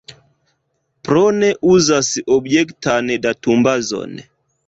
[1.09, 4.17] Plone uzas objektan datumbazon.